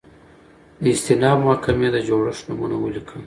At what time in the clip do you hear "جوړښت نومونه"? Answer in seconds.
2.07-2.75